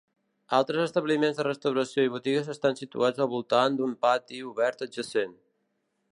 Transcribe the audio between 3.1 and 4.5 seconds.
al voltant d’un pati